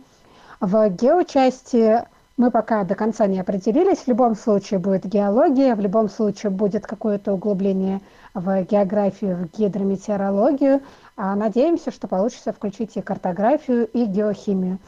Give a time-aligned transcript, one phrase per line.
[0.59, 2.03] В геочасти
[2.39, 3.99] мы пока до конца не определились.
[3.99, 8.01] В любом случае будет геология, в любом случае будет какое-то углубление
[8.33, 10.81] в географию, в гидрометеорологию.
[11.17, 14.79] А надеемся, что получится включить и картографию, и геохимию.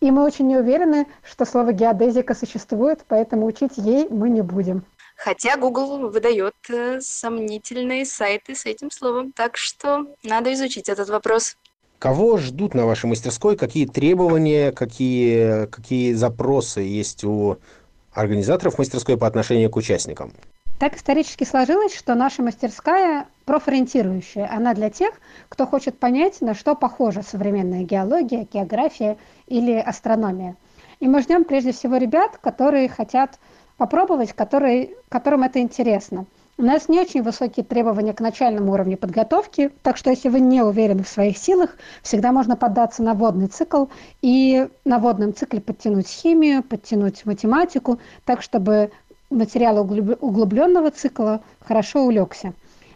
[0.00, 4.84] И мы очень не уверены, что слово геодезика существует, поэтому учить ей мы не будем.
[5.16, 11.56] Хотя Google выдает э, сомнительные сайты с этим словом, так что надо изучить этот вопрос.
[12.00, 13.58] Кого ждут на вашей мастерской?
[13.58, 17.58] Какие требования, какие, какие запросы есть у
[18.14, 20.32] организаторов мастерской по отношению к участникам?
[20.78, 24.50] Так исторически сложилось, что наша мастерская профориентирующая.
[24.50, 25.12] Она для тех,
[25.50, 30.56] кто хочет понять, на что похожа современная геология, география или астрономия.
[31.00, 33.38] И мы ждем прежде всего ребят, которые хотят
[33.76, 36.24] попробовать, которые, которым это интересно–
[36.60, 40.60] у нас не очень высокие требования к начальному уровню подготовки, так что если вы не
[40.60, 41.70] уверены в своих силах,
[42.02, 43.86] всегда можно поддаться на водный цикл
[44.20, 48.90] и на водном цикле подтянуть химию, подтянуть математику, так чтобы
[49.30, 52.52] материал углубленного цикла хорошо улегся.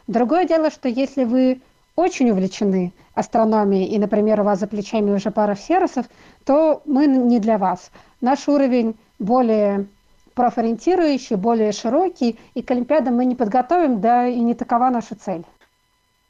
[0.08, 1.62] Другое дело, что если вы
[1.96, 6.04] очень увлечены астрономией и, например, у вас за плечами уже пара серосов,
[6.44, 7.90] то мы не для вас.
[8.20, 9.86] Наш уровень более
[10.34, 15.44] профориентирующий, более широкий, и к Олимпиадам мы не подготовим, да и не такова наша цель.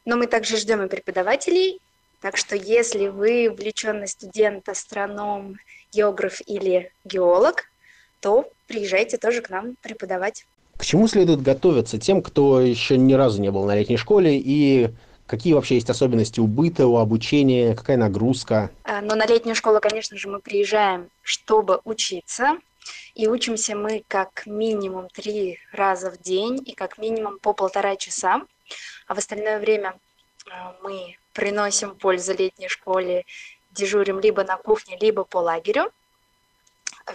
[0.05, 1.81] Но мы также ждем и преподавателей,
[2.21, 5.57] так что если вы увлеченный студент, астроном,
[5.93, 7.65] географ или геолог,
[8.21, 10.47] то приезжайте тоже к нам преподавать.
[10.79, 14.91] К чему следует готовиться тем, кто еще ни разу не был на летней школе и
[15.27, 18.71] Какие вообще есть особенности у быта, у обучения, какая нагрузка?
[18.85, 22.59] А, Но ну, на летнюю школу, конечно же, мы приезжаем, чтобы учиться.
[23.15, 28.43] И учимся мы как минимум три раза в день и как минимум по полтора часа.
[29.07, 29.99] А в остальное время
[30.51, 33.25] а, мы приносим пользу летней школе,
[33.71, 35.91] дежурим либо на кухне, либо по лагерю.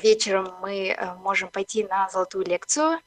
[0.02, 3.00] Вечером мы а, можем пойти на золотую лекцию.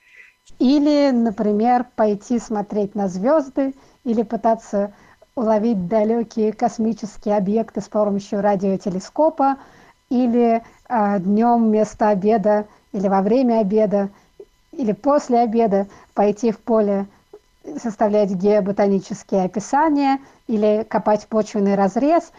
[0.58, 3.74] Или, например, пойти смотреть на звезды,
[4.04, 4.94] или пытаться
[5.34, 9.56] уловить далекие космические объекты с помощью радиотелескопа,
[10.12, 14.10] или э, днем вместо обеда, или во время обеда,
[14.72, 17.06] или после обеда пойти в поле
[17.82, 20.18] составлять геоботанические описания
[20.48, 22.30] или копать почвенный разрез.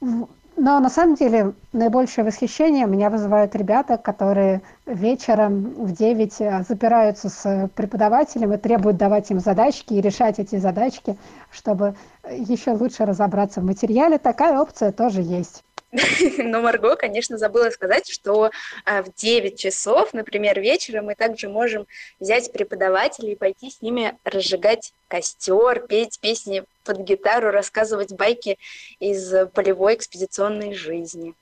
[0.00, 7.28] Но на самом деле наибольшее восхищение меня вызывают ребята, которые вечером в 9 э, запираются
[7.28, 11.18] с преподавателем и требуют давать им задачки и решать эти задачки,
[11.50, 11.94] чтобы
[12.30, 14.16] еще лучше разобраться в материале.
[14.16, 15.62] Такая опция тоже есть.
[16.38, 18.50] Но Марго, конечно, забыла сказать, что
[18.84, 21.86] а, в 9 часов, например, вечера мы также можем
[22.18, 28.58] взять преподавателей и пойти с ними разжигать костер, петь песни под гитару, рассказывать байки
[29.00, 31.34] из полевой экспедиционной жизни.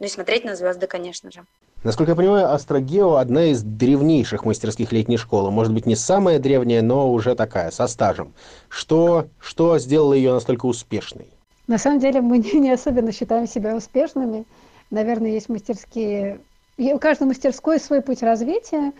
[0.00, 1.44] Ну и смотреть на звезды, конечно же.
[1.84, 5.50] Насколько я понимаю, Астрогео– одна из древнейших мастерских летней школы.
[5.50, 8.34] Может быть, не самая древняя, но уже такая, со стажем.
[8.68, 11.28] Что, что сделало ее настолько успешной?
[11.66, 14.44] На самом деле мы не, особенно считаем себя успешными.
[14.90, 16.40] Наверное, есть мастерские...
[16.78, 18.92] У каждой мастерской свой путь развития,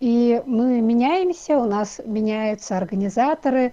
[0.00, 3.72] и мы меняемся, у нас меняются организаторы,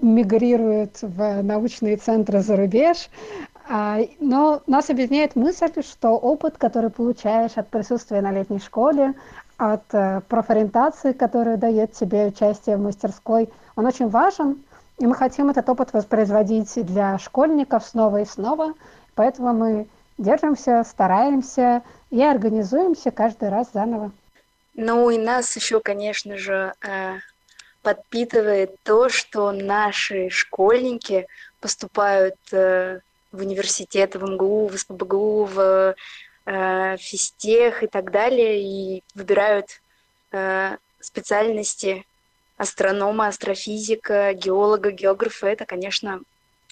[0.00, 3.08] мигрируют в научные центры за рубеж,
[3.68, 9.14] а, но нас объединяет мысль, что опыт, который получаешь от присутствия на летней школе,
[9.56, 14.62] от э, профориентации, которую дает тебе участие в мастерской, он очень важен,
[14.98, 18.74] И мы хотим этот опыт воспроизводить для школьников снова и снова.
[19.14, 24.12] Поэтому мы держимся, стараемся и организуемся каждый раз заново.
[24.74, 27.18] Ну и нас еще, конечно же, э,
[27.82, 31.26] подпитывает то, что наши школьники
[31.60, 33.00] поступают э,
[33.32, 35.94] в университеты, в МГУ, в СПБГУ, в
[36.46, 39.66] э, физтех и так далее, и выбирают
[40.98, 42.06] специальности
[42.62, 45.48] астронома, астрофизика, геолога, географа.
[45.48, 46.20] Это, конечно,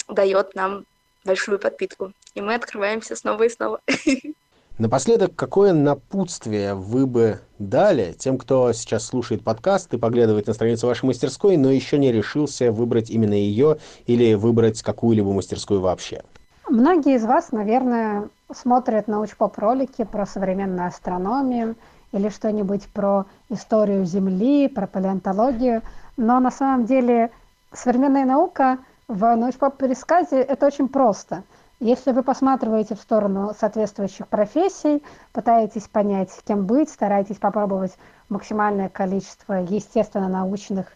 [0.08, 0.84] дает нам
[1.24, 2.12] большую подпитку.
[2.34, 3.80] И мы открываемся снова и снова.
[4.78, 10.86] Напоследок, какое напутствие вы бы дали тем, кто сейчас слушает подкаст и поглядывает на страницу
[10.86, 13.76] вашей мастерской, но еще не решился выбрать именно ее
[14.06, 16.22] или выбрать какую-либо мастерскую вообще?
[16.66, 21.76] Многие из вас, наверное, смотрят научпоп-ролики про современную астрономию
[22.12, 25.82] или что-нибудь про историю Земли, про палеонтологию,
[26.16, 27.30] но на самом деле
[27.72, 28.78] современная наука
[29.08, 31.42] в научпоп-пересказе это очень просто–
[31.82, 35.02] если вы посматриваете в сторону соответствующих профессий,
[35.32, 37.96] пытаетесь понять, кем быть, стараетесь попробовать
[38.28, 40.88] максимальное количество естественно-научных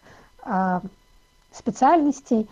[0.45, 0.81] э,
[1.51, 2.47] специальностей,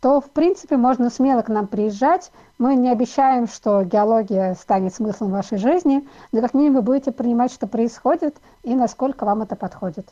[0.00, 2.30] то, в принципе, можно смело к нам приезжать.
[2.58, 7.52] Мы не обещаем, что геология станет смыслом вашей жизни, но как минимум вы будете принимать,
[7.52, 10.08] что происходит и насколько вам это подходит.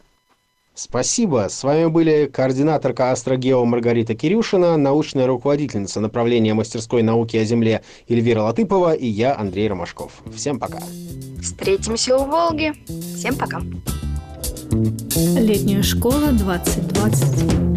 [0.75, 1.47] Спасибо.
[1.49, 8.43] С вами были координаторка Астрогео Маргарита Кирюшина, научная руководительница направления мастерской науки о Земле Эльвира
[8.43, 10.13] Латыпова и я, Андрей Ромашков.
[10.35, 10.81] Всем пока.
[11.41, 12.75] Встретимся у Волги.
[13.17, 13.61] Всем пока.
[15.39, 17.76] Летняя школа 2020.